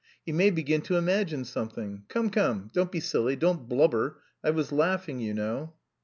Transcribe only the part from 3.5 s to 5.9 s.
blubber, I was laughing, you know."